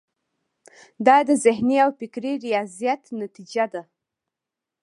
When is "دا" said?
1.05-1.17